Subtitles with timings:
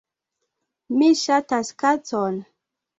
[0.97, 2.45] Mi ŝatas kacon